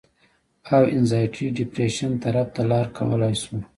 او 0.73 0.83
انزائټي 0.95 1.45
ډپرېشن 1.57 2.11
طرف 2.23 2.47
ته 2.55 2.61
لار 2.71 2.85
کولاو 2.97 3.33
شي 3.41 3.55